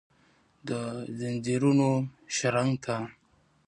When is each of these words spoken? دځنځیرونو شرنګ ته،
دځنځیرونو 0.67 1.89
شرنګ 2.35 2.73
ته، 2.83 2.95